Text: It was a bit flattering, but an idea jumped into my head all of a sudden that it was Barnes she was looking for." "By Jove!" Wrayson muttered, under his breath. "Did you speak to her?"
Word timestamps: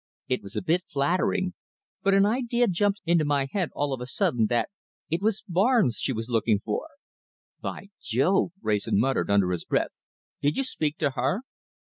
It 0.27 0.41
was 0.41 0.55
a 0.55 0.63
bit 0.63 0.83
flattering, 0.91 1.53
but 2.01 2.15
an 2.15 2.25
idea 2.25 2.67
jumped 2.67 3.01
into 3.05 3.23
my 3.23 3.47
head 3.51 3.69
all 3.75 3.93
of 3.93 4.01
a 4.01 4.07
sudden 4.07 4.47
that 4.47 4.69
it 5.11 5.21
was 5.21 5.43
Barnes 5.47 5.97
she 5.97 6.11
was 6.11 6.27
looking 6.27 6.57
for." 6.59 6.87
"By 7.61 7.91
Jove!" 8.01 8.51
Wrayson 8.63 8.99
muttered, 8.99 9.29
under 9.29 9.51
his 9.51 9.63
breath. 9.63 9.99
"Did 10.41 10.57
you 10.57 10.63
speak 10.63 10.97
to 10.97 11.11
her?" 11.11 11.43